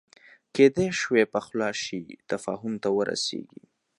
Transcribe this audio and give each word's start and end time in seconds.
کېدای 0.55 0.89
شوای 0.99 1.25
پخلا 1.33 1.69
شي 1.83 1.99
تفاهم 2.31 2.73
ته 2.83 2.89
ورسېږي 2.97 3.63